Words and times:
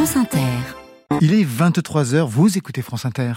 France 0.00 0.16
Inter. 0.16 1.18
Il 1.20 1.34
est 1.34 1.44
23h, 1.44 2.26
vous 2.26 2.56
écoutez 2.56 2.80
France 2.80 3.04
Inter. 3.04 3.34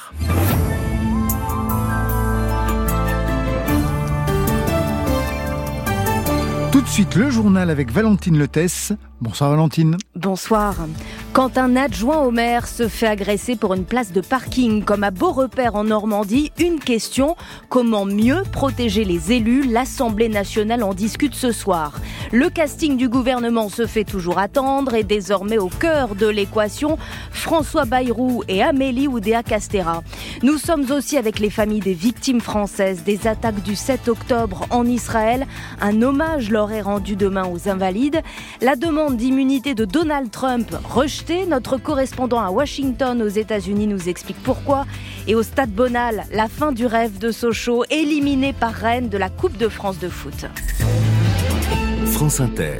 Tout 6.72 6.80
de 6.80 6.88
suite, 6.88 7.16
le 7.16 7.30
journal 7.30 7.70
avec 7.70 7.92
Valentine 7.92 8.40
Letesse. 8.40 8.94
Bonsoir 9.20 9.50
Valentine. 9.50 9.98
Bonsoir. 10.16 10.76
Quand 11.34 11.58
un 11.58 11.76
adjoint 11.76 12.20
au 12.20 12.30
maire 12.30 12.68
se 12.68 12.88
fait 12.88 13.08
agresser 13.08 13.56
pour 13.56 13.74
une 13.74 13.86
place 13.86 14.12
de 14.12 14.22
parking 14.22 14.84
comme 14.84 15.04
à 15.04 15.10
Beaurepaire 15.10 15.74
en 15.74 15.86
Normandie, 15.86 16.52
une 16.60 16.78
question, 16.80 17.36
comment 17.70 18.06
mieux 18.06 18.44
protéger 18.52 19.04
les 19.04 19.32
élus? 19.32 19.64
L'Assemblée 19.64 20.30
nationale 20.30 20.84
en 20.84 20.94
discute 20.94 21.34
ce 21.34 21.52
soir. 21.52 22.00
Le 22.32 22.52
casting 22.52 22.98
du 22.98 23.10
gouvernement 23.10 23.68
se 23.70 23.88
fait 23.88 24.04
toujours 24.04 24.38
attendre 24.38 24.94
et 24.94 25.04
désormais 25.04 25.58
au 25.58 25.70
cœur 25.70 26.14
de 26.14 26.28
l'équation, 26.28 27.00
François 27.32 27.86
Bayrou 27.86 28.44
et 28.48 28.62
Amélie 28.62 29.08
Oudéa 29.08 29.42
Castera. 29.42 30.04
Nous 30.44 30.60
sommes 30.60 30.92
aussi 30.92 31.18
avec 31.18 31.40
les 31.40 31.50
familles 31.50 31.80
des 31.80 31.94
victimes 31.96 32.42
françaises 32.42 33.04
des 33.04 33.26
attaques 33.26 33.64
du 33.64 33.76
7 33.76 34.08
octobre 34.08 34.68
en 34.70 34.86
Israël. 34.86 35.48
Un 35.82 36.04
hommage 36.04 36.52
leur 36.52 36.72
est 36.72 36.82
rendu 36.82 37.16
demain 37.16 37.48
aux 37.52 37.70
invalides. 37.70 38.22
La 38.62 38.76
demande 38.76 39.18
d'immunité 39.18 39.74
de 39.74 39.86
Donald 39.86 40.30
Trump 40.30 40.70
rejetée. 40.84 41.23
Notre 41.48 41.78
correspondant 41.78 42.42
à 42.42 42.50
Washington 42.50 43.22
aux 43.22 43.28
États-Unis 43.28 43.88
nous 43.88 44.10
explique 44.10 44.42
pourquoi. 44.44 44.86
Et 45.28 45.36
au 45.36 45.44
Stade 45.44 45.72
Bonal, 45.72 46.26
la 46.34 46.48
fin 46.50 46.72
du 46.72 46.86
rêve 46.86 47.18
de 47.18 47.32
Sochaux, 47.32 47.86
éliminé 47.90 48.52
par 48.52 48.74
Rennes 48.74 49.10
de 49.10 49.18
la 49.18 49.30
Coupe 49.30 49.58
de 49.58 49.70
France 49.70 50.00
de 50.00 50.10
foot. 50.10 50.46
France 52.08 52.42
Inter. 52.42 52.80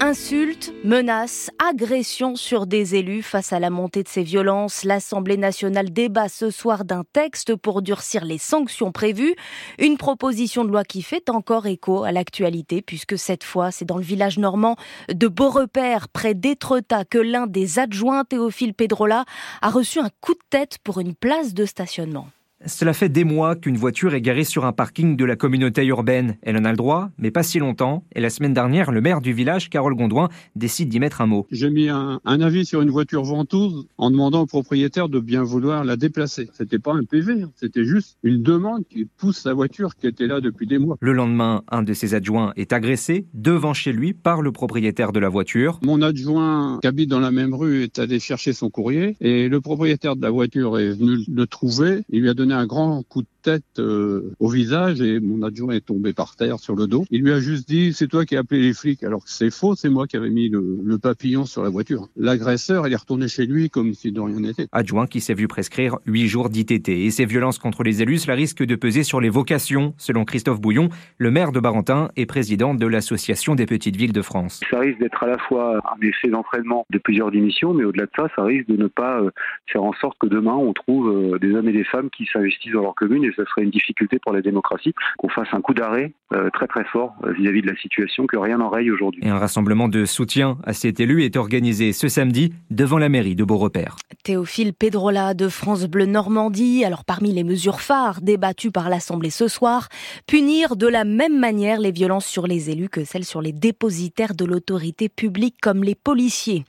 Insultes, 0.00 0.72
menaces, 0.84 1.50
agressions 1.58 2.36
sur 2.36 2.68
des 2.68 2.94
élus 2.94 3.22
face 3.22 3.52
à 3.52 3.58
la 3.58 3.68
montée 3.68 4.04
de 4.04 4.08
ces 4.08 4.22
violences. 4.22 4.84
L'Assemblée 4.84 5.36
nationale 5.36 5.90
débat 5.90 6.28
ce 6.28 6.50
soir 6.50 6.84
d'un 6.84 7.02
texte 7.12 7.56
pour 7.56 7.82
durcir 7.82 8.24
les 8.24 8.38
sanctions 8.38 8.92
prévues. 8.92 9.34
Une 9.80 9.96
proposition 9.96 10.64
de 10.64 10.70
loi 10.70 10.84
qui 10.84 11.02
fait 11.02 11.28
encore 11.28 11.66
écho 11.66 12.04
à 12.04 12.12
l'actualité 12.12 12.80
puisque 12.80 13.18
cette 13.18 13.42
fois 13.42 13.72
c'est 13.72 13.86
dans 13.86 13.96
le 13.96 14.04
village 14.04 14.38
normand 14.38 14.76
de 15.12 15.26
Beaurepaire 15.26 16.08
près 16.08 16.34
d'Étretat 16.34 17.04
que 17.04 17.18
l'un 17.18 17.48
des 17.48 17.80
adjoints 17.80 18.24
Théophile 18.24 18.74
Pedrola 18.74 19.24
a 19.62 19.68
reçu 19.68 19.98
un 19.98 20.10
coup 20.20 20.34
de 20.34 20.44
tête 20.48 20.78
pour 20.84 21.00
une 21.00 21.16
place 21.16 21.54
de 21.54 21.64
stationnement. 21.64 22.28
Cela 22.66 22.92
fait 22.92 23.08
des 23.08 23.22
mois 23.22 23.54
qu'une 23.54 23.76
voiture 23.76 24.14
est 24.14 24.20
garée 24.20 24.42
sur 24.42 24.64
un 24.66 24.72
parking 24.72 25.16
de 25.16 25.24
la 25.24 25.36
communauté 25.36 25.84
urbaine. 25.86 26.36
Elle 26.42 26.56
en 26.56 26.64
a 26.64 26.72
le 26.72 26.76
droit, 26.76 27.10
mais 27.16 27.30
pas 27.30 27.44
si 27.44 27.60
longtemps. 27.60 28.02
Et 28.16 28.20
la 28.20 28.30
semaine 28.30 28.52
dernière, 28.52 28.90
le 28.90 29.00
maire 29.00 29.20
du 29.20 29.32
village, 29.32 29.70
Carole 29.70 29.94
Gondouin, 29.94 30.28
décide 30.56 30.88
d'y 30.88 30.98
mettre 30.98 31.20
un 31.20 31.26
mot. 31.26 31.46
J'ai 31.52 31.70
mis 31.70 31.88
un, 31.88 32.20
avis 32.24 32.66
sur 32.66 32.82
une 32.82 32.90
voiture 32.90 33.22
ventouse 33.22 33.86
en 33.96 34.10
demandant 34.10 34.40
au 34.40 34.46
propriétaire 34.46 35.08
de 35.08 35.20
bien 35.20 35.44
vouloir 35.44 35.84
la 35.84 35.96
déplacer. 35.96 36.50
C'était 36.52 36.80
pas 36.80 36.94
un 36.94 37.04
PV, 37.04 37.42
hein. 37.42 37.50
c'était 37.54 37.84
juste 37.84 38.18
une 38.24 38.42
demande 38.42 38.82
qui 38.88 39.04
pousse 39.04 39.38
sa 39.38 39.54
voiture 39.54 39.94
qui 39.94 40.08
était 40.08 40.26
là 40.26 40.40
depuis 40.40 40.66
des 40.66 40.78
mois. 40.78 40.96
Le 41.00 41.12
lendemain, 41.12 41.62
un 41.70 41.84
de 41.84 41.92
ses 41.92 42.14
adjoints 42.14 42.52
est 42.56 42.72
agressé 42.72 43.26
devant 43.34 43.72
chez 43.72 43.92
lui 43.92 44.14
par 44.14 44.42
le 44.42 44.50
propriétaire 44.50 45.12
de 45.12 45.20
la 45.20 45.28
voiture. 45.28 45.78
Mon 45.84 46.02
adjoint 46.02 46.80
qui 46.80 46.88
habite 46.88 47.08
dans 47.08 47.20
la 47.20 47.30
même 47.30 47.54
rue 47.54 47.84
est 47.84 48.00
allé 48.00 48.18
chercher 48.18 48.52
son 48.52 48.68
courrier 48.68 49.16
et 49.20 49.48
le 49.48 49.60
propriétaire 49.60 50.16
de 50.16 50.22
la 50.22 50.30
voiture 50.30 50.76
est 50.80 50.90
venu 50.90 51.18
le 51.28 51.46
trouver. 51.46 52.02
Il 52.08 52.22
lui 52.22 52.28
a 52.28 52.34
donné 52.34 52.47
un 52.52 52.66
grand 52.66 53.02
coup 53.04 53.22
de 53.22 53.28
tête 53.48 53.78
euh, 53.78 54.34
au 54.40 54.50
visage 54.50 55.00
et 55.00 55.20
mon 55.20 55.42
adjoint 55.42 55.72
est 55.72 55.86
tombé 55.86 56.12
par 56.12 56.36
terre 56.36 56.58
sur 56.58 56.76
le 56.76 56.86
dos. 56.86 57.06
Il 57.10 57.22
lui 57.22 57.32
a 57.32 57.40
juste 57.40 57.66
dit 57.66 57.94
c'est 57.94 58.06
toi 58.06 58.26
qui 58.26 58.36
as 58.36 58.40
appelé 58.40 58.60
les 58.60 58.74
flics 58.74 59.02
alors 59.02 59.24
que 59.24 59.30
c'est 59.30 59.50
faux, 59.50 59.74
c'est 59.74 59.88
moi 59.88 60.06
qui 60.06 60.18
avais 60.18 60.28
mis 60.28 60.50
le, 60.50 60.98
papillon 60.98 61.46
sur 61.46 61.62
la 61.62 61.70
voiture. 61.70 62.08
L'agresseur 62.16 62.86
il 62.86 62.92
est 62.92 62.96
retourné 62.96 63.26
chez 63.28 63.46
lui 63.46 63.70
comme 63.70 63.94
si 63.94 64.12
de 64.12 64.20
rien 64.20 64.40
n'était. 64.40 64.66
Adjoint 64.72 65.06
qui 65.06 65.20
s'est 65.20 65.32
vu 65.32 65.48
prescrire 65.48 65.96
8 66.04 66.26
jours 66.26 66.50
d'ITT 66.50 66.88
et 66.88 67.10
ces 67.10 67.24
violences 67.24 67.58
contre 67.58 67.84
les 67.84 68.02
élus 68.02 68.18
cela 68.18 68.34
risque 68.34 68.62
de 68.62 68.74
peser 68.74 69.02
sur 69.02 69.20
les 69.20 69.30
vocations 69.30 69.94
selon 69.96 70.26
Christophe 70.26 70.60
Bouillon, 70.60 70.90
le 71.16 71.30
maire 71.30 71.52
de 71.52 71.60
Barentin 71.60 72.10
et 72.16 72.26
président 72.26 72.74
de 72.74 72.86
l'association 72.86 73.54
des 73.54 73.64
petites 73.64 73.96
villes 73.96 74.12
de 74.12 74.22
France. 74.22 74.60
Ça 74.70 74.80
risque 74.80 74.98
d'être 74.98 75.22
à 75.22 75.28
la 75.28 75.38
fois 75.38 75.80
un 75.96 76.06
effet 76.06 76.28
d'entraînement 76.28 76.84
de 76.90 76.98
plusieurs 76.98 77.30
démissions 77.30 77.72
mais 77.72 77.84
au-delà 77.84 78.04
de 78.04 78.12
ça 78.14 78.26
ça 78.36 78.42
risque 78.42 78.68
de 78.68 78.76
ne 78.76 78.88
pas 78.88 79.22
euh, 79.22 79.30
faire 79.72 79.84
en 79.84 79.94
sorte 79.94 80.18
que 80.18 80.26
demain 80.26 80.54
on 80.54 80.74
trouve 80.74 81.08
euh, 81.08 81.38
des 81.38 81.54
hommes 81.54 81.68
et 81.68 81.72
des 81.72 81.84
femmes 81.84 82.10
qui 82.10 82.26
s'investissent 82.26 82.72
dans 82.72 82.82
leur 82.82 82.94
commune 82.94 83.24
et 83.24 83.32
ce 83.38 83.44
serait 83.44 83.62
une 83.62 83.70
difficulté 83.70 84.18
pour 84.18 84.32
la 84.32 84.42
démocratie 84.42 84.94
qu'on 85.16 85.28
fasse 85.28 85.48
un 85.52 85.60
coup 85.60 85.74
d'arrêt 85.74 86.12
euh, 86.34 86.50
très 86.50 86.66
très 86.66 86.84
fort 86.84 87.14
euh, 87.24 87.32
vis-à-vis 87.32 87.62
de 87.62 87.68
la 87.68 87.76
situation, 87.76 88.26
que 88.26 88.36
rien 88.36 88.58
n'enraye 88.58 88.90
aujourd'hui. 88.90 89.22
Et 89.24 89.30
un 89.30 89.38
rassemblement 89.38 89.88
de 89.88 90.04
soutien 90.04 90.58
à 90.64 90.72
cet 90.72 91.00
élu 91.00 91.24
est 91.24 91.36
organisé 91.36 91.92
ce 91.92 92.08
samedi 92.08 92.52
devant 92.70 92.98
la 92.98 93.08
mairie 93.08 93.34
de 93.34 93.44
Beaurepaire. 93.44 93.96
Théophile 94.24 94.74
Pedrola 94.74 95.34
de 95.34 95.48
France 95.48 95.86
Bleu 95.86 96.06
Normandie. 96.06 96.84
Alors 96.84 97.04
parmi 97.04 97.32
les 97.32 97.44
mesures 97.44 97.80
phares 97.80 98.20
débattues 98.20 98.70
par 98.70 98.90
l'Assemblée 98.90 99.30
ce 99.30 99.48
soir, 99.48 99.88
punir 100.26 100.76
de 100.76 100.86
la 100.86 101.04
même 101.04 101.38
manière 101.38 101.80
les 101.80 101.92
violences 101.92 102.26
sur 102.26 102.46
les 102.46 102.70
élus 102.70 102.88
que 102.88 103.04
celles 103.04 103.24
sur 103.24 103.40
les 103.40 103.52
dépositaires 103.52 104.34
de 104.34 104.44
l'autorité 104.44 105.08
publique 105.08 105.56
comme 105.62 105.82
les 105.82 105.94
policiers. 105.94 106.64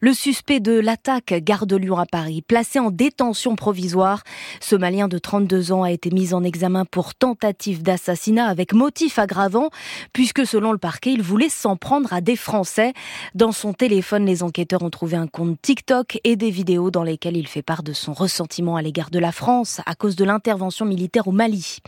Le 0.00 0.12
suspect 0.12 0.60
de 0.60 0.78
l'attaque 0.78 1.34
Gare 1.42 1.66
de 1.66 1.76
Lyon 1.76 1.98
à 1.98 2.06
Paris, 2.06 2.42
placé 2.42 2.78
en 2.78 2.90
détention 2.90 3.56
provisoire, 3.56 4.22
ce 4.60 4.76
Malien 4.76 5.08
de 5.08 5.18
32 5.18 5.72
ans 5.72 5.82
a 5.82 5.90
été 5.90 5.99
mis 6.06 6.34
en 6.34 6.42
examen 6.42 6.84
pour 6.84 7.14
tentative 7.14 7.82
d'assassinat 7.82 8.46
avec 8.46 8.72
motif 8.72 9.18
aggravant, 9.18 9.70
puisque 10.12 10.46
selon 10.46 10.72
le 10.72 10.78
parquet, 10.78 11.12
il 11.12 11.22
voulait 11.22 11.48
s'en 11.48 11.76
prendre 11.76 12.12
à 12.12 12.20
des 12.20 12.36
Français. 12.36 12.92
Dans 13.34 13.52
son 13.52 13.72
téléphone, 13.72 14.26
les 14.26 14.42
enquêteurs 14.42 14.82
ont 14.82 14.90
trouvé 14.90 15.16
un 15.16 15.26
compte 15.26 15.60
TikTok 15.60 16.18
et 16.24 16.36
des 16.36 16.50
vidéos 16.50 16.90
dans 16.90 17.02
lesquelles 17.02 17.36
il 17.36 17.46
fait 17.46 17.62
part 17.62 17.82
de 17.82 17.92
son 17.92 18.12
ressentiment 18.12 18.76
à 18.76 18.82
l'égard 18.82 19.10
de 19.10 19.18
la 19.18 19.32
France 19.32 19.80
à 19.86 19.94
cause 19.94 20.16
de 20.16 20.24
l'intervention 20.24 20.86
militaire 20.86 21.28
au 21.28 21.32
Mali. 21.32 21.78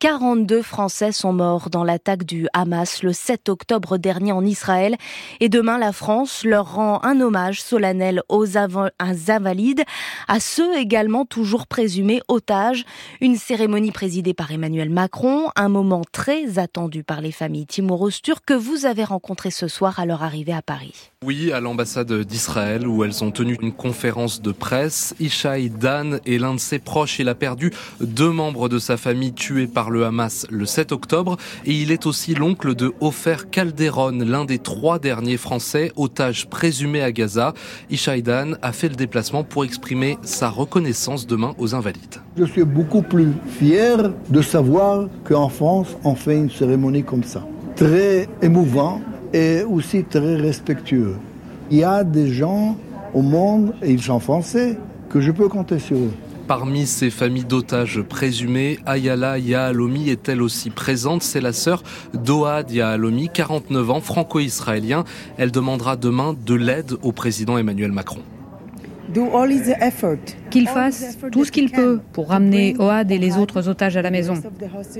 42 0.00 0.62
Français 0.62 1.12
sont 1.12 1.32
morts 1.32 1.70
dans 1.70 1.84
l'attaque 1.84 2.24
du 2.24 2.46
Hamas 2.52 3.02
le 3.02 3.12
7 3.12 3.48
octobre 3.48 3.98
dernier 3.98 4.32
en 4.32 4.44
Israël 4.44 4.96
et 5.40 5.48
demain 5.48 5.78
la 5.78 5.92
France 5.92 6.44
leur 6.44 6.74
rend 6.74 7.02
un 7.04 7.20
hommage 7.20 7.62
solennel 7.62 8.22
aux 8.28 8.56
invalides, 8.56 9.84
à 10.28 10.40
ceux 10.40 10.76
également 10.76 11.24
toujours 11.24 11.66
présumés 11.66 12.20
otages. 12.28 12.84
Une 13.20 13.36
cérémonie 13.46 13.92
présidée 13.92 14.32
par 14.32 14.52
Emmanuel 14.52 14.88
Macron, 14.88 15.50
un 15.54 15.68
moment 15.68 16.00
très 16.12 16.58
attendu 16.58 17.04
par 17.04 17.20
les 17.20 17.30
familles 17.30 17.66
timoroses 17.66 18.22
turques 18.22 18.46
que 18.46 18.54
vous 18.54 18.86
avez 18.86 19.04
rencontrées 19.04 19.50
ce 19.50 19.68
soir 19.68 20.00
à 20.00 20.06
leur 20.06 20.22
arrivée 20.22 20.54
à 20.54 20.62
Paris. 20.62 21.10
Oui, 21.22 21.52
à 21.52 21.60
l'ambassade 21.60 22.10
d'Israël 22.22 22.88
où 22.88 23.04
elles 23.04 23.22
ont 23.22 23.30
tenu 23.30 23.58
une 23.60 23.72
conférence 23.72 24.40
de 24.40 24.50
presse. 24.50 25.14
Ishaï 25.20 25.68
Dan 25.68 26.20
est 26.24 26.38
l'un 26.38 26.54
de 26.54 26.58
ses 26.58 26.78
proches. 26.78 27.18
Il 27.18 27.28
a 27.28 27.34
perdu 27.34 27.70
deux 28.00 28.30
membres 28.30 28.70
de 28.70 28.78
sa 28.78 28.96
famille 28.96 29.34
tués 29.34 29.66
par 29.66 29.90
le 29.90 30.06
Hamas 30.06 30.46
le 30.48 30.64
7 30.64 30.92
octobre 30.92 31.36
et 31.66 31.72
il 31.72 31.92
est 31.92 32.06
aussi 32.06 32.34
l'oncle 32.34 32.74
de 32.74 32.94
Ofer 33.00 33.50
Calderon, 33.50 34.24
l'un 34.24 34.46
des 34.46 34.58
trois 34.58 34.98
derniers 34.98 35.36
Français 35.36 35.92
otages 35.96 36.48
présumés 36.48 37.02
à 37.02 37.12
Gaza. 37.12 37.52
Ishaï 37.90 38.22
Dan 38.22 38.56
a 38.62 38.72
fait 38.72 38.88
le 38.88 38.96
déplacement 38.96 39.44
pour 39.44 39.66
exprimer 39.66 40.16
sa 40.22 40.48
reconnaissance 40.48 41.26
demain 41.26 41.54
aux 41.58 41.74
invalides. 41.74 42.23
Je 42.36 42.44
suis 42.46 42.64
beaucoup 42.64 43.02
plus 43.02 43.28
fier 43.46 44.10
de 44.28 44.42
savoir 44.42 45.06
qu'en 45.22 45.48
France, 45.48 45.96
on 46.02 46.16
fait 46.16 46.36
une 46.36 46.50
cérémonie 46.50 47.04
comme 47.04 47.22
ça. 47.22 47.46
Très 47.76 48.28
émouvant 48.42 49.00
et 49.32 49.62
aussi 49.62 50.02
très 50.02 50.34
respectueux. 50.34 51.14
Il 51.70 51.78
y 51.78 51.84
a 51.84 52.02
des 52.02 52.32
gens 52.32 52.76
au 53.14 53.22
monde, 53.22 53.72
et 53.82 53.92
ils 53.92 54.02
sont 54.02 54.18
français, 54.18 54.76
que 55.10 55.20
je 55.20 55.30
peux 55.30 55.48
compter 55.48 55.78
sur 55.78 55.96
eux. 55.96 56.10
Parmi 56.48 56.86
ces 56.86 57.10
familles 57.10 57.44
d'otages 57.44 58.02
présumés, 58.02 58.80
Ayala 58.84 59.38
Yahalomi 59.38 60.10
est 60.10 60.28
elle 60.28 60.42
aussi 60.42 60.70
présente? 60.70 61.22
C'est 61.22 61.40
la 61.40 61.52
sœur 61.52 61.84
d'Oad 62.14 62.68
Yahalomi, 62.68 63.28
49 63.32 63.90
ans, 63.90 64.00
franco-israélien. 64.00 65.04
Elle 65.38 65.52
demandera 65.52 65.94
demain 65.94 66.34
de 66.44 66.54
l'aide 66.54 66.94
au 67.02 67.12
président 67.12 67.58
Emmanuel 67.58 67.92
Macron 67.92 68.22
qu'il 70.50 70.68
fasse 70.68 71.18
tout 71.32 71.44
ce 71.44 71.52
qu'il 71.52 71.70
peut 71.70 72.00
pour 72.12 72.28
ramener 72.28 72.76
Oad 72.78 73.10
et 73.10 73.18
les 73.18 73.36
autres 73.36 73.68
otages 73.68 73.96
à 73.96 74.02
la 74.02 74.10
maison. 74.10 74.34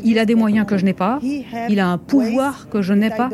Il 0.04 0.18
a 0.18 0.24
des 0.24 0.34
moyens 0.34 0.66
que 0.66 0.76
je 0.76 0.84
n'ai 0.84 0.92
pas, 0.92 1.20
il 1.68 1.80
a 1.80 1.88
un 1.88 1.98
pouvoir 1.98 2.68
que 2.68 2.82
je 2.82 2.92
n'ai 2.92 3.10
pas. 3.10 3.30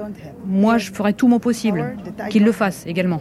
Moi, 0.46 0.78
je 0.78 0.90
ferai 0.90 1.12
tout 1.12 1.28
mon 1.28 1.38
possible. 1.38 1.96
Qu'il 2.30 2.44
le 2.44 2.52
fasse 2.52 2.86
également. 2.86 3.20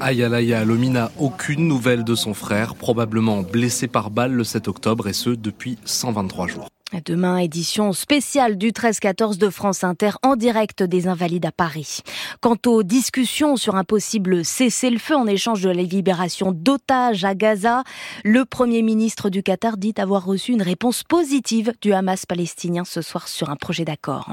Ayala 0.00 0.58
Alomi 0.58 0.90
n'a 0.90 1.10
aucune 1.18 1.68
nouvelle 1.68 2.04
de 2.04 2.14
son 2.14 2.34
frère, 2.34 2.74
probablement 2.74 3.42
blessé 3.42 3.86
par 3.86 4.10
balle 4.10 4.32
le 4.32 4.44
7 4.44 4.68
octobre, 4.68 5.08
et 5.08 5.12
ce 5.12 5.30
depuis 5.30 5.78
123 5.84 6.46
jours. 6.48 6.68
Demain, 7.04 7.38
édition 7.38 7.92
spéciale 7.92 8.56
du 8.56 8.70
13-14 8.70 9.36
de 9.36 9.48
France 9.50 9.82
Inter 9.82 10.10
en 10.22 10.36
direct 10.36 10.82
des 10.82 11.08
Invalides 11.08 11.46
à 11.46 11.50
Paris. 11.50 12.00
Quant 12.40 12.56
aux 12.66 12.84
discussions 12.84 13.56
sur 13.56 13.74
un 13.74 13.82
possible 13.82 14.44
cessez-le-feu 14.44 15.16
en 15.16 15.26
échange 15.26 15.62
de 15.62 15.70
la 15.70 15.82
libération 15.82 16.52
d'otages 16.52 17.24
à 17.24 17.34
Gaza, 17.34 17.82
le 18.22 18.44
Premier 18.44 18.82
ministre 18.82 19.28
du 19.28 19.42
Qatar 19.42 19.76
dit 19.76 19.94
avoir 19.96 20.24
reçu 20.24 20.52
une 20.52 20.62
réponse 20.62 21.02
positive 21.02 21.72
du 21.80 21.92
Hamas 21.92 22.26
palestinien 22.26 22.84
ce 22.84 23.02
soir 23.02 23.26
sur 23.26 23.50
un 23.50 23.56
projet 23.56 23.84
d'accord. 23.84 24.32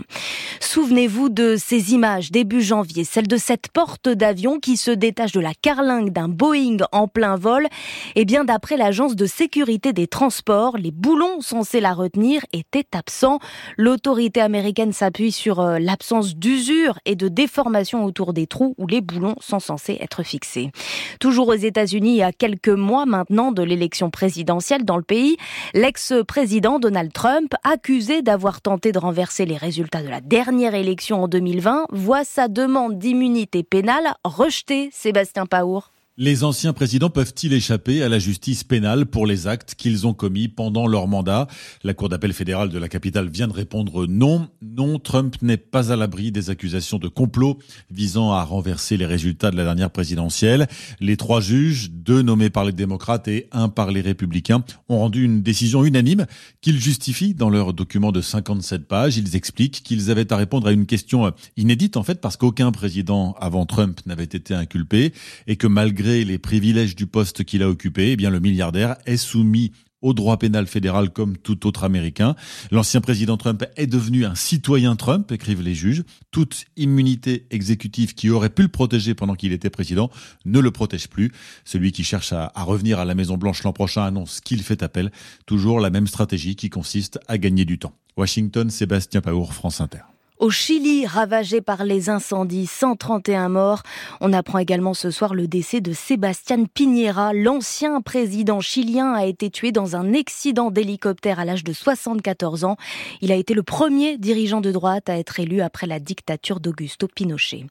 Souvenez-vous 0.60 1.30
de 1.30 1.56
ces 1.58 1.94
images 1.94 2.32
début 2.32 2.62
janvier, 2.62 3.04
celle 3.06 3.28
de 3.28 3.38
cette 3.38 3.70
porte 3.70 4.08
d'avion 4.08 4.60
qui 4.60 4.78
se 4.78 4.92
détache 4.92 5.32
de 5.32 5.40
la 5.40 5.54
carlingue 5.54 6.12
d'un 6.12 6.30
Boeing 6.30 6.78
en 6.92 7.08
plein 7.08 7.38
vol. 7.38 7.68
Eh 8.16 8.26
bien, 8.26 8.46
d'après 8.46 8.78
l'agence 8.78 9.16
de 9.16 9.26
sécurité 9.26 9.94
des 9.94 10.08
transports, 10.08 10.78
les 10.78 10.92
boulons 10.92 11.42
censés 11.42 11.82
la 11.82 11.94
retenir 11.94 12.46
était 12.54 12.88
absent. 12.94 13.40
L'autorité 13.78 14.42
américaine 14.42 14.94
s'appuie 14.94 15.32
sur 15.32 15.60
euh, 15.60 15.80
l'absence 15.80 16.36
d'usure 16.36 17.00
et 17.06 17.16
de 17.16 17.28
déformation 17.28 18.06
autour 18.06 18.34
des 18.34 18.48
trous 18.48 18.76
où 18.78 18.88
les 18.88 19.02
boulons 19.02 19.36
sont 19.40 19.60
censés 19.60 19.98
être 20.02 20.24
fixés. 20.24 20.72
Toujours 21.20 21.50
aux 21.50 21.54
États-Unis, 21.54 22.24
à 22.24 22.32
quelques 22.32 22.70
mois 22.70 23.06
maintenant 23.06 23.52
de 23.52 23.64
l'élection 23.64 24.10
présidentielle 24.10 24.86
dans 24.86 24.98
le 24.98 25.04
pays, 25.04 25.38
l'ex-président 25.74 26.80
Donald 26.80 27.12
Trump, 27.14 27.54
accusé 27.64 28.22
d'avoir 28.22 28.62
tenté 28.62 28.92
de 28.92 29.00
renverser 29.00 29.46
les 29.46 29.58
résultats 29.58 30.04
de 30.04 30.10
la 30.10 30.22
dernière 30.22 30.76
élection 30.76 31.24
en 31.24 31.28
2020, 31.28 31.86
voit 31.92 32.24
sa 32.24 32.48
demande 32.48 32.98
d'immunité 32.98 33.64
pénale 33.64 34.16
rejetée, 34.24 34.90
Sébastien 34.92 35.46
Paour. 35.46 35.92
Les 36.24 36.44
anciens 36.44 36.72
présidents 36.72 37.10
peuvent-ils 37.10 37.52
échapper 37.52 38.04
à 38.04 38.08
la 38.08 38.20
justice 38.20 38.64
pénale 38.64 39.08
pour 39.08 39.26
les 39.26 39.48
actes 39.48 39.74
qu'ils 39.74 40.06
ont 40.06 40.14
commis 40.14 40.50
pendant 40.50 40.86
leur 40.86 41.08
mandat? 41.08 41.48
La 41.84 41.96
Cour 41.96 42.10
d'appel 42.10 42.32
fédérale 42.32 42.70
de 42.70 42.78
la 42.78 42.90
capitale 42.90 43.28
vient 43.28 43.48
de 43.48 43.54
répondre 43.54 44.06
non. 44.06 44.48
Non, 44.62 45.00
Trump 45.00 45.38
n'est 45.42 45.58
pas 45.58 45.92
à 45.92 45.96
l'abri 45.96 46.32
des 46.32 46.52
accusations 46.52 47.00
de 47.00 47.08
complot 47.08 47.58
visant 47.90 48.34
à 48.34 48.44
renverser 48.44 48.98
les 48.98 49.08
résultats 49.08 49.50
de 49.50 49.58
la 49.58 49.64
dernière 49.64 49.90
présidentielle. 49.90 50.68
Les 51.00 51.18
trois 51.18 51.42
juges, 51.42 51.90
deux 51.90 52.22
nommés 52.22 52.52
par 52.52 52.66
les 52.66 52.72
démocrates 52.72 53.28
et 53.28 53.48
un 53.52 53.68
par 53.68 53.90
les 53.90 54.02
républicains, 54.02 54.64
ont 54.90 55.00
rendu 55.00 55.24
une 55.24 55.42
décision 55.42 55.86
unanime 55.86 56.28
qu'ils 56.62 56.80
justifient 56.80 57.34
dans 57.34 57.50
leur 57.50 57.74
document 57.74 58.12
de 58.12 58.22
57 58.22 58.88
pages. 58.88 59.18
Ils 59.18 59.36
expliquent 59.36 59.82
qu'ils 59.82 60.12
avaient 60.12 60.32
à 60.32 60.38
répondre 60.38 60.68
à 60.68 60.72
une 60.72 60.86
question 60.86 61.34
inédite 61.58 61.98
en 61.98 62.04
fait 62.04 62.22
parce 62.22 62.38
qu'aucun 62.38 62.72
président 62.72 63.36
avant 63.40 63.66
Trump 63.66 64.02
n'avait 64.06 64.24
été 64.26 64.54
inculpé 64.54 65.14
et 65.48 65.56
que 65.56 65.66
malgré 65.66 66.11
les 66.12 66.38
privilèges 66.38 66.96
du 66.96 67.08
poste 67.08 67.44
qu'il 67.44 67.64
a 67.64 67.70
occupé, 67.70 68.12
eh 68.12 68.16
bien 68.16 68.30
le 68.30 68.40
milliardaire 68.40 68.96
est 69.06 69.18
soumis 69.18 69.72
au 70.02 70.14
droit 70.14 70.38
pénal 70.38 70.68
fédéral 70.68 71.12
comme 71.12 71.38
tout 71.38 71.68
autre 71.68 71.84
Américain. 71.84 72.36
L'ancien 72.72 73.02
président 73.02 73.38
Trump 73.38 73.64
est 73.76 73.88
devenu 73.88 74.26
un 74.26 74.36
citoyen 74.36 74.96
Trump, 74.96 75.32
écrivent 75.32 75.62
les 75.62 75.76
juges. 75.76 76.04
Toute 76.32 76.66
immunité 76.76 77.46
exécutive 77.52 78.14
qui 78.14 78.30
aurait 78.30 78.50
pu 78.50 78.64
le 78.64 78.68
protéger 78.68 79.14
pendant 79.14 79.36
qu'il 79.36 79.54
était 79.54 79.70
président 79.70 80.10
ne 80.46 80.60
le 80.60 80.72
protège 80.72 81.08
plus. 81.08 81.32
Celui 81.66 81.92
qui 81.92 82.04
cherche 82.04 82.34
à, 82.34 82.52
à 82.56 82.64
revenir 82.64 83.00
à 83.00 83.06
la 83.06 83.16
Maison 83.16 83.38
Blanche 83.38 83.64
l'an 83.64 83.74
prochain 83.74 84.04
annonce 84.04 84.42
qu'il 84.42 84.62
fait 84.64 84.84
appel. 84.84 85.12
Toujours 85.46 85.80
la 85.80 85.90
même 85.90 86.08
stratégie 86.08 86.56
qui 86.56 86.70
consiste 86.70 87.20
à 87.28 87.38
gagner 87.38 87.66
du 87.66 87.78
temps. 87.78 87.94
Washington, 88.18 88.70
Sébastien 88.70 89.22
Paour, 89.22 89.54
France 89.54 89.82
Inter. 89.82 90.11
Au 90.42 90.50
Chili, 90.50 91.06
ravagé 91.06 91.62
par 91.62 91.84
les 91.84 92.10
incendies, 92.10 92.66
131 92.66 93.48
morts. 93.48 93.84
On 94.22 94.34
apprend 94.34 94.58
également 94.58 94.96
ce 94.96 95.12
soir 95.12 95.36
le 95.36 95.48
décès 95.48 95.82
de 95.82 95.94
Sébastien 95.94 96.66
Piñera. 96.66 97.32
L'ancien 97.32 98.02
président 98.02 98.60
chilien 98.60 99.14
a 99.14 99.26
été 99.26 99.52
tué 99.52 99.72
dans 99.72 99.96
un 99.96 100.16
accident 100.16 100.72
d'hélicoptère 100.72 101.40
à 101.40 101.46
l'âge 101.46 101.64
de 101.64 101.74
74 101.74 102.64
ans. 102.64 102.76
Il 103.22 103.32
a 103.32 103.36
été 103.36 103.54
le 103.54 103.62
premier 103.62 104.18
dirigeant 104.18 104.62
de 104.62 104.72
droite 104.72 105.10
à 105.10 105.20
être 105.20 105.40
élu 105.40 105.62
après 105.62 105.86
la 105.86 106.00
dictature 106.00 106.60
d'Augusto 106.60 107.08
Pinochet. 107.08 107.68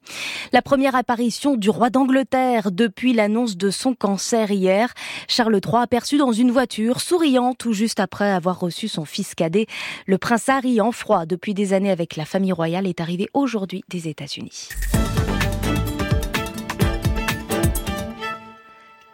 La 0.52 0.62
première 0.62 0.94
apparition 0.94 1.56
du 1.56 1.70
roi 1.70 1.90
d'Angleterre 1.90 2.70
depuis 2.70 3.14
l'annonce 3.14 3.56
de 3.56 3.70
son 3.70 3.94
cancer 3.94 4.52
hier. 4.52 4.94
Charles 5.26 5.58
III 5.66 5.82
aperçu 5.82 6.19
dans 6.19 6.31
une 6.31 6.52
voiture, 6.52 7.00
souriant 7.00 7.52
tout 7.52 7.73
juste 7.73 7.99
après 7.99 8.31
avoir 8.31 8.61
reçu 8.61 8.87
son 8.87 9.05
fils 9.05 9.34
cadet. 9.34 9.66
Le 10.06 10.19
prince 10.19 10.49
Harry 10.49 10.81
en 10.81 10.93
froid 10.93 11.26
depuis 11.26 11.52
des 11.52 11.73
années 11.73 11.90
avec 11.90 12.14
la 12.14 12.25
famille 12.25 12.52
royale 12.61 12.87
est 12.87 13.01
arrivé 13.01 13.27
aujourd'hui 13.33 13.83
des 13.89 14.07
États-Unis. 14.07 14.69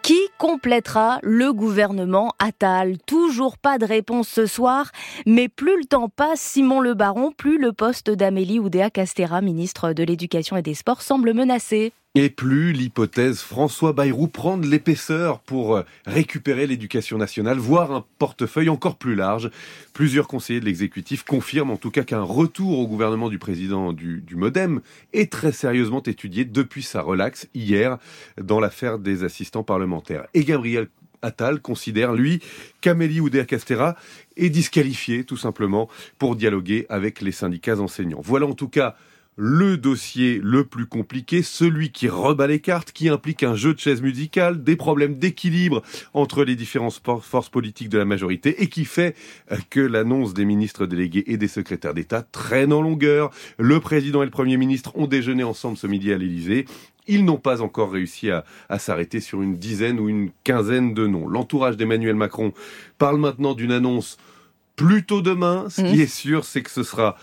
Qui 0.01 0.19
complétera 0.37 1.19
le 1.23 1.53
gouvernement? 1.53 2.33
Attal 2.39 2.97
Toujours 3.05 3.57
pas 3.57 3.77
de 3.77 3.85
réponse 3.85 4.27
ce 4.27 4.47
soir, 4.47 4.91
mais 5.25 5.47
plus 5.47 5.77
le 5.77 5.85
temps 5.85 6.09
passe, 6.09 6.41
Simon 6.41 6.81
Le 6.81 6.93
Baron, 6.93 7.31
plus 7.31 7.57
le 7.57 7.71
poste 7.71 8.09
d'Amélie 8.09 8.59
Oudéa 8.59 8.89
Castera, 8.89 9.39
ministre 9.39 9.93
de 9.93 10.03
l'Éducation 10.03 10.57
et 10.57 10.61
des 10.61 10.73
Sports, 10.73 11.01
semble 11.01 11.33
menacé. 11.33 11.93
Et 12.19 12.31
plus 12.31 12.73
l'hypothèse 12.73 13.41
François 13.41 13.93
Bayrou 13.93 14.27
prend 14.27 14.57
de 14.57 14.65
l'épaisseur 14.65 15.39
pour 15.39 15.75
euh, 15.75 15.83
récupérer 16.07 16.65
l'éducation 16.65 17.19
nationale, 17.19 17.59
voire 17.59 17.91
un 17.91 18.03
portefeuille 18.17 18.69
encore 18.69 18.95
plus 18.95 19.13
large. 19.13 19.51
Plusieurs 19.93 20.27
conseillers 20.27 20.59
de 20.59 20.65
l'exécutif 20.65 21.23
confirment 21.23 21.69
en 21.69 21.77
tout 21.77 21.91
cas 21.91 22.01
qu'un 22.01 22.23
retour 22.23 22.79
au 22.79 22.87
gouvernement 22.87 23.29
du 23.29 23.37
président 23.37 23.93
du, 23.93 24.21
du 24.21 24.35
Modem 24.35 24.81
est 25.13 25.31
très 25.31 25.51
sérieusement 25.51 26.01
étudié 26.01 26.43
depuis 26.43 26.81
sa 26.81 27.03
relaxe 27.03 27.49
hier 27.53 27.99
dans 28.41 28.59
l'affaire 28.59 28.97
des 28.97 29.23
assistants 29.23 29.61
parlementaires. 29.61 30.25
Et 30.33 30.43
Gabriel 30.43 30.87
Attal 31.21 31.61
considère, 31.61 32.13
lui, 32.13 32.41
qu'Amélie 32.81 33.19
Oudéa-Castera 33.19 33.95
est 34.37 34.49
disqualifiée, 34.49 35.23
tout 35.23 35.37
simplement, 35.37 35.87
pour 36.17 36.35
dialoguer 36.35 36.87
avec 36.89 37.21
les 37.21 37.31
syndicats 37.31 37.79
enseignants. 37.79 38.21
Voilà 38.23 38.47
en 38.47 38.53
tout 38.53 38.69
cas 38.69 38.95
le 39.37 39.77
dossier 39.77 40.41
le 40.43 40.65
plus 40.65 40.87
compliqué, 40.87 41.43
celui 41.43 41.91
qui 41.91 42.09
rebat 42.09 42.47
les 42.47 42.59
cartes, 42.59 42.91
qui 42.91 43.07
implique 43.07 43.43
un 43.43 43.53
jeu 43.53 43.73
de 43.73 43.79
chaises 43.79 44.01
musicales, 44.01 44.63
des 44.63 44.75
problèmes 44.75 45.19
d'équilibre 45.19 45.83
entre 46.15 46.43
les 46.43 46.55
différentes 46.55 46.99
forces 47.21 47.49
politiques 47.49 47.89
de 47.89 47.99
la 47.99 48.05
majorité 48.05 48.63
et 48.63 48.67
qui 48.67 48.83
fait 48.83 49.15
euh, 49.51 49.57
que 49.69 49.79
l'annonce 49.79 50.33
des 50.33 50.43
ministres 50.43 50.87
délégués 50.87 51.23
et 51.27 51.37
des 51.37 51.47
secrétaires 51.47 51.93
d'État 51.93 52.23
traîne 52.23 52.73
en 52.73 52.81
longueur. 52.81 53.29
Le 53.59 53.79
président 53.79 54.23
et 54.23 54.25
le 54.25 54.31
premier 54.31 54.57
ministre 54.57 54.91
ont 54.95 55.07
déjeuné 55.07 55.43
ensemble 55.43 55.77
ce 55.77 55.85
midi 55.85 56.11
à 56.11 56.17
l'Élysée. 56.17 56.65
Ils 57.07 57.23
n'ont 57.23 57.37
pas 57.37 57.61
encore 57.61 57.91
réussi 57.91 58.31
à, 58.31 58.43
s'arrêter 58.79 59.21
sur 59.21 59.41
une 59.41 59.57
dizaine 59.57 59.99
ou 59.99 60.09
une 60.09 60.31
quinzaine 60.43 60.93
de 60.93 61.07
noms. 61.07 61.27
L'entourage 61.27 61.77
d'Emmanuel 61.77 62.15
Macron 62.15 62.53
parle 62.97 63.17
maintenant 63.17 63.53
d'une 63.53 63.71
annonce 63.71 64.17
plutôt 64.75 65.21
demain. 65.21 65.67
Ce 65.69 65.81
qui 65.81 65.97
mmh. 65.97 66.01
est 66.01 66.13
sûr, 66.13 66.43
c'est 66.43 66.63
que 66.63 66.71
ce 66.71 66.83
sera 66.83 67.15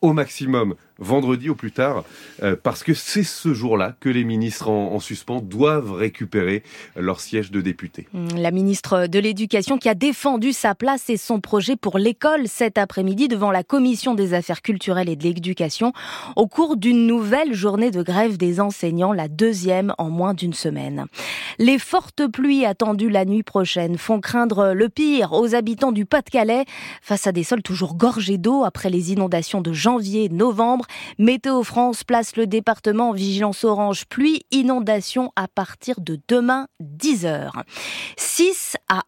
au 0.00 0.12
maximum 0.12 0.74
vendredi 0.98 1.50
au 1.50 1.54
plus 1.54 1.72
tard, 1.72 2.04
euh, 2.42 2.56
parce 2.60 2.82
que 2.82 2.94
c'est 2.94 3.22
ce 3.22 3.52
jour-là 3.52 3.94
que 4.00 4.08
les 4.08 4.24
ministres 4.24 4.68
en, 4.68 4.98
suspens 5.00 5.40
doivent 5.40 5.92
récupérer 5.92 6.62
leur 6.96 7.20
siège 7.20 7.50
de 7.50 7.60
député. 7.60 8.08
Mmh, 8.12 8.28
la 8.36 8.50
ministre 8.50 9.06
de 9.06 9.18
l'Éducation 9.18 9.78
qui 9.78 9.88
a 9.88 9.94
défendu 9.94 10.52
sa 10.52 10.74
place 10.74 11.10
et 11.10 11.16
son 11.16 11.40
projet 11.40 11.76
pour 11.76 11.98
l'école 11.98 12.48
cet 12.48 12.78
après-midi 12.78 13.28
devant 13.28 13.50
la 13.50 13.62
Commission 13.62 14.14
des 14.14 14.34
affaires 14.34 14.62
culturelles 14.62 15.08
et 15.08 15.16
de 15.16 15.22
l'éducation 15.22 15.92
au 16.34 16.46
cours 16.46 16.76
d'une 16.76 17.06
nouvelle 17.06 17.52
journée 17.52 17.90
de 17.90 18.02
grève 18.02 18.36
des 18.36 18.60
enseignants, 18.60 19.12
la 19.12 19.28
deuxième 19.28 19.92
en 19.98 20.08
moins 20.10 20.34
d'une 20.34 20.54
semaine. 20.54 21.06
Les 21.58 21.78
fortes 21.78 22.26
pluies 22.26 22.64
attendues 22.64 23.10
la 23.10 23.24
nuit 23.24 23.42
prochaine 23.42 23.98
font 23.98 24.20
craindre 24.20 24.72
le 24.72 24.88
pire 24.88 25.32
aux 25.32 25.54
habitants 25.54 25.92
du 25.92 26.06
Pas-de-Calais 26.06 26.64
face 27.02 27.26
à 27.26 27.32
des 27.32 27.44
sols 27.44 27.62
toujours 27.62 27.96
gorgés 27.96 28.38
d'eau 28.38 28.64
après 28.64 28.90
les 28.90 29.12
inondations 29.12 29.60
de 29.60 29.72
janvier 29.72 30.24
et 30.24 30.28
novembre. 30.28 30.85
Météo 31.18 31.62
France 31.62 32.04
place 32.04 32.36
le 32.36 32.46
département 32.46 33.10
en 33.10 33.12
vigilance 33.12 33.64
orange 33.64 34.06
pluie 34.06 34.44
inondation 34.50 35.32
à 35.36 35.48
partir 35.48 36.00
de 36.00 36.18
demain 36.28 36.68
10h. 36.82 37.50
6 38.16 38.76
à 38.88 39.02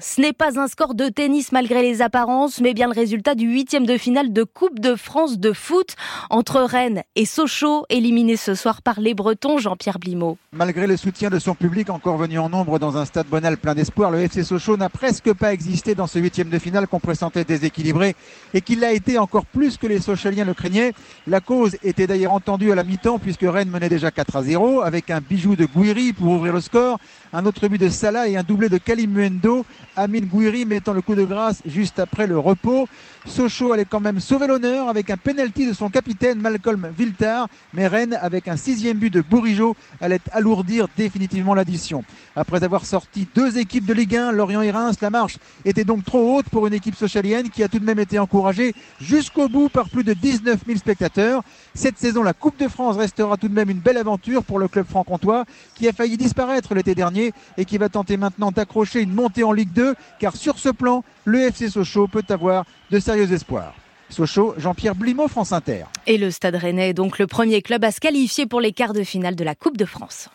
ce 0.00 0.20
n'est 0.20 0.32
pas 0.32 0.60
un 0.60 0.68
score 0.68 0.94
de 0.94 1.08
tennis 1.08 1.50
malgré 1.50 1.82
les 1.82 2.02
apparences, 2.02 2.60
mais 2.60 2.74
bien 2.74 2.86
le 2.86 2.92
résultat 2.92 3.34
du 3.34 3.46
huitième 3.46 3.86
de 3.86 3.98
finale 3.98 4.32
de 4.32 4.44
Coupe 4.44 4.78
de 4.78 4.94
France 4.94 5.38
de 5.38 5.52
foot 5.52 5.96
entre 6.30 6.60
Rennes 6.60 7.02
et 7.16 7.24
Sochaux, 7.24 7.84
éliminé 7.88 8.36
ce 8.36 8.54
soir 8.54 8.82
par 8.82 9.00
les 9.00 9.14
Bretons, 9.14 9.58
Jean-Pierre 9.58 9.98
Blimaud. 9.98 10.38
Malgré 10.52 10.86
le 10.86 10.96
soutien 10.96 11.28
de 11.30 11.38
son 11.38 11.54
public 11.54 11.90
encore 11.90 12.16
venu 12.16 12.38
en 12.38 12.48
nombre 12.48 12.78
dans 12.78 12.96
un 12.96 13.04
stade 13.04 13.26
bonal 13.26 13.56
plein 13.56 13.74
d'espoir, 13.74 14.10
le 14.10 14.20
FC 14.20 14.44
Sochaux 14.44 14.76
n'a 14.76 14.88
presque 14.88 15.32
pas 15.32 15.52
existé 15.52 15.94
dans 15.94 16.06
ce 16.06 16.18
huitième 16.18 16.50
de 16.50 16.58
finale 16.58 16.86
qu'on 16.86 17.00
pressentait 17.00 17.44
déséquilibré 17.44 18.14
et 18.52 18.60
qu'il 18.60 18.80
l'a 18.80 18.92
été 18.92 19.18
encore 19.18 19.46
plus 19.46 19.76
que 19.76 19.86
les 19.86 20.00
Sochaliens 20.00 20.44
le 20.44 20.54
craignaient. 20.54 20.92
La 21.26 21.40
cause 21.40 21.76
était 21.82 22.06
d'ailleurs 22.06 22.32
entendue 22.32 22.70
à 22.70 22.74
la 22.74 22.84
mi-temps 22.84 23.18
puisque 23.18 23.42
Rennes 23.42 23.70
menait 23.70 23.88
déjà 23.88 24.10
4 24.10 24.36
à 24.36 24.42
0 24.42 24.82
avec 24.82 25.10
un 25.10 25.20
bijou 25.20 25.56
de 25.56 25.66
Guiri 25.66 26.12
pour 26.12 26.28
ouvrir 26.28 26.52
le 26.52 26.60
score, 26.60 26.98
un 27.32 27.44
autre 27.46 27.66
but 27.66 27.80
de 27.80 27.88
Salah 27.88 28.28
et 28.28 28.36
un 28.36 28.44
doublé 28.44 28.68
de 28.68 28.78
Kalimuendo 28.78 29.63
Amine 29.96 30.26
Gouiri 30.26 30.64
mettant 30.64 30.92
le 30.92 31.02
coup 31.02 31.14
de 31.14 31.24
grâce 31.24 31.62
juste 31.66 31.98
après 31.98 32.26
le 32.26 32.38
repos. 32.38 32.88
Sochaux 33.26 33.72
allait 33.72 33.84
quand 33.84 34.00
même 34.00 34.20
sauver 34.20 34.46
l'honneur 34.46 34.88
avec 34.88 35.08
un 35.08 35.16
penalty 35.16 35.66
de 35.66 35.72
son 35.72 35.88
capitaine 35.88 36.40
Malcolm 36.40 36.88
Viltar. 36.96 37.48
Mais 37.72 37.86
Rennes, 37.86 38.18
avec 38.20 38.48
un 38.48 38.56
sixième 38.56 38.98
but 38.98 39.10
de 39.10 39.20
Bourigeau, 39.22 39.76
allait 40.00 40.20
alourdir 40.32 40.88
définitivement 40.96 41.54
l'addition. 41.54 42.04
Après 42.36 42.64
avoir 42.64 42.84
sorti 42.84 43.26
deux 43.34 43.56
équipes 43.56 43.86
de 43.86 43.94
Ligue 43.94 44.16
1, 44.16 44.32
Lorient 44.32 44.62
et 44.62 44.70
Reims, 44.70 44.96
la 45.00 45.10
marche 45.10 45.38
était 45.64 45.84
donc 45.84 46.04
trop 46.04 46.36
haute 46.36 46.48
pour 46.50 46.66
une 46.66 46.74
équipe 46.74 46.96
socialienne 46.96 47.48
qui 47.48 47.62
a 47.62 47.68
tout 47.68 47.78
de 47.78 47.84
même 47.84 48.00
été 48.00 48.18
encouragée 48.18 48.74
jusqu'au 49.00 49.48
bout 49.48 49.68
par 49.68 49.88
plus 49.88 50.04
de 50.04 50.12
19 50.12 50.60
000 50.66 50.78
spectateurs. 50.78 51.42
Cette 51.74 51.98
saison, 51.98 52.22
la 52.22 52.32
Coupe 52.32 52.58
de 52.58 52.68
France 52.68 52.96
restera 52.96 53.36
tout 53.36 53.48
de 53.48 53.54
même 53.54 53.70
une 53.70 53.78
belle 53.78 53.96
aventure 53.96 54.42
pour 54.42 54.58
le 54.58 54.68
club 54.68 54.86
franc-comtois 54.86 55.44
qui 55.74 55.88
a 55.88 55.92
failli 55.92 56.16
disparaître 56.16 56.74
l'été 56.74 56.94
dernier 56.94 57.32
et 57.56 57.64
qui 57.64 57.78
va 57.78 57.88
tenter 57.88 58.16
maintenant 58.16 58.50
d'accrocher 58.50 59.00
une 59.00 59.14
montée 59.14 59.43
en 59.44 59.52
Ligue 59.52 59.72
2 59.72 59.94
car 60.18 60.36
sur 60.36 60.58
ce 60.58 60.68
plan, 60.68 61.04
le 61.24 61.40
FC 61.40 61.68
Sochaux 61.68 62.08
peut 62.08 62.24
avoir 62.28 62.64
de 62.90 62.98
sérieux 62.98 63.32
espoirs. 63.32 63.74
Sochaux, 64.10 64.54
Jean-Pierre 64.58 64.94
Blimaud, 64.94 65.28
France 65.28 65.52
Inter. 65.52 65.84
Et 66.06 66.18
le 66.18 66.30
Stade 66.30 66.56
Rennais 66.56 66.90
est 66.90 66.94
donc 66.94 67.18
le 67.18 67.26
premier 67.26 67.62
club 67.62 67.84
à 67.84 67.90
se 67.90 68.00
qualifier 68.00 68.46
pour 68.46 68.60
les 68.60 68.72
quarts 68.72 68.92
de 68.92 69.02
finale 69.02 69.34
de 69.34 69.44
la 69.44 69.54
Coupe 69.54 69.76
de 69.76 69.84
France. 69.84 70.28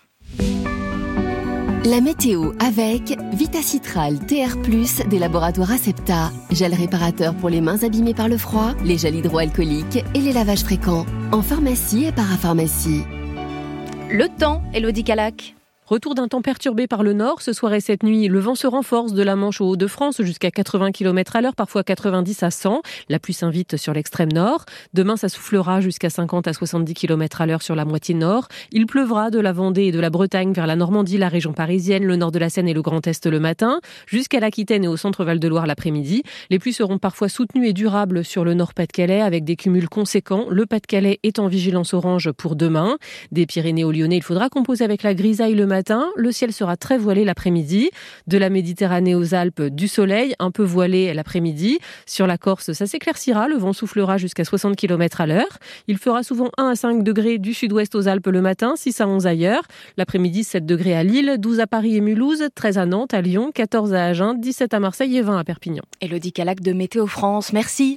La 1.85 2.01
météo 2.01 2.51
avec 2.59 3.17
Vitacitral 3.33 4.19
TR+, 4.25 4.57
des 5.07 5.17
laboratoires 5.17 5.71
Acepta, 5.71 6.29
gel 6.51 6.73
réparateur 6.73 7.33
pour 7.35 7.49
les 7.49 7.61
mains 7.61 7.83
abîmées 7.83 8.13
par 8.13 8.27
le 8.27 8.37
froid, 8.37 8.73
les 8.83 8.97
gels 8.97 9.15
hydroalcooliques 9.15 10.03
et 10.13 10.19
les 10.19 10.33
lavages 10.33 10.63
fréquents, 10.63 11.05
en 11.31 11.41
pharmacie 11.41 12.05
et 12.05 12.11
parapharmacie. 12.11 13.03
Le 14.11 14.27
temps, 14.27 14.61
Elodie 14.73 15.03
Calac. 15.03 15.55
Retour 15.89 16.13
d'un 16.13 16.27
temps 16.27 16.43
perturbé 16.43 16.85
par 16.85 17.01
le 17.01 17.13
nord. 17.13 17.41
Ce 17.41 17.51
soir 17.51 17.73
et 17.73 17.81
cette 17.81 18.03
nuit, 18.03 18.27
le 18.27 18.37
vent 18.37 18.53
se 18.53 18.67
renforce 18.67 19.13
de 19.13 19.23
la 19.23 19.35
Manche 19.35 19.59
au 19.59 19.69
Hauts-de-France 19.69 20.21
jusqu'à 20.21 20.51
80 20.51 20.91
km 20.91 21.35
à 21.35 21.41
l'heure, 21.41 21.55
parfois 21.55 21.83
90 21.83 22.43
à 22.43 22.51
100. 22.51 22.83
La 23.09 23.17
pluie 23.17 23.33
s'invite 23.33 23.75
sur 23.75 23.91
l'extrême 23.93 24.31
nord. 24.31 24.65
Demain, 24.93 25.17
ça 25.17 25.29
soufflera 25.29 25.81
jusqu'à 25.81 26.11
50 26.11 26.47
à 26.47 26.53
70 26.53 26.93
km 26.93 27.41
à 27.41 27.47
l'heure 27.47 27.63
sur 27.63 27.73
la 27.73 27.85
moitié 27.85 28.13
nord. 28.13 28.49
Il 28.71 28.85
pleuvra 28.85 29.31
de 29.31 29.39
la 29.39 29.51
Vendée 29.51 29.85
et 29.85 29.91
de 29.91 29.99
la 29.99 30.11
Bretagne 30.11 30.53
vers 30.53 30.67
la 30.67 30.75
Normandie, 30.75 31.17
la 31.17 31.27
région 31.27 31.53
parisienne, 31.53 32.05
le 32.05 32.17
nord 32.17 32.31
de 32.31 32.37
la 32.37 32.51
Seine 32.51 32.67
et 32.67 32.75
le 32.75 32.83
Grand 32.83 33.07
Est 33.07 33.25
le 33.25 33.39
matin, 33.39 33.79
jusqu'à 34.05 34.39
l'Aquitaine 34.39 34.83
et 34.83 34.87
au 34.87 34.95
centre 34.95 35.25
Val-de-Loire 35.25 35.65
l'après-midi. 35.65 36.21
Les 36.51 36.59
pluies 36.59 36.73
seront 36.73 36.99
parfois 36.99 37.29
soutenues 37.29 37.67
et 37.67 37.73
durables 37.73 38.23
sur 38.23 38.45
le 38.45 38.53
nord 38.53 38.75
Pas-de-Calais 38.75 39.21
avec 39.21 39.43
des 39.43 39.55
cumuls 39.55 39.89
conséquents. 39.89 40.45
Le 40.51 40.67
Pas-de-Calais 40.67 41.19
est 41.23 41.39
en 41.39 41.47
vigilance 41.47 41.95
orange 41.95 42.31
pour 42.31 42.55
demain. 42.55 42.99
Des 43.31 43.47
Pyrénées 43.47 43.85
au 43.85 43.91
Lyonnais, 43.91 44.17
il 44.17 44.23
faudra 44.23 44.49
composer 44.49 44.83
avec 44.83 45.01
la 45.01 45.15
grisaille 45.15 45.55
le 45.55 45.78
matin. 45.79 46.09
Le 46.17 46.33
ciel 46.33 46.51
sera 46.51 46.75
très 46.75 46.97
voilé 46.97 47.23
l'après-midi. 47.23 47.89
De 48.27 48.37
la 48.37 48.49
Méditerranée 48.49 49.15
aux 49.15 49.33
Alpes, 49.33 49.61
du 49.61 49.87
soleil, 49.87 50.35
un 50.39 50.51
peu 50.51 50.63
voilé 50.63 51.13
l'après-midi. 51.13 51.79
Sur 52.05 52.27
la 52.27 52.37
Corse, 52.37 52.73
ça 52.73 52.85
s'éclaircira. 52.85 53.47
Le 53.47 53.55
vent 53.55 53.71
soufflera 53.71 54.17
jusqu'à 54.17 54.43
60 54.43 54.75
km 54.75 55.21
à 55.21 55.25
l'heure. 55.25 55.57
Il 55.87 55.97
fera 55.97 56.21
souvent 56.21 56.49
1 56.57 56.67
à 56.71 56.75
5 56.75 57.01
degrés 57.01 57.37
du 57.37 57.53
sud-ouest 57.53 57.95
aux 57.95 58.09
Alpes 58.09 58.27
le 58.27 58.41
matin, 58.41 58.73
6 58.75 58.99
à 58.99 59.07
11 59.07 59.25
ailleurs. 59.25 59.63
L'après-midi, 59.95 60.43
7 60.43 60.65
degrés 60.65 60.97
à 60.97 61.03
Lille, 61.03 61.35
12 61.39 61.61
à 61.61 61.67
Paris 61.67 61.95
et 61.95 62.01
Mulhouse, 62.01 62.43
13 62.53 62.77
à 62.77 62.85
Nantes, 62.85 63.13
à 63.13 63.21
Lyon, 63.21 63.51
14 63.53 63.93
à 63.93 64.03
Agen, 64.07 64.33
17 64.33 64.73
à 64.73 64.81
Marseille 64.81 65.15
et 65.15 65.21
20 65.21 65.37
à 65.37 65.43
Perpignan. 65.45 65.83
Elodie 66.01 66.33
Calac 66.33 66.59
de 66.59 66.73
Météo 66.73 67.07
France, 67.07 67.53
merci. 67.53 67.87